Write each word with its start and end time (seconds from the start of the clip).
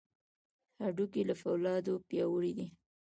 هډوکي 0.83 1.21
له 1.29 1.35
فولادو 1.41 1.93
پیاوړي 2.07 2.51
دي. 2.57 2.67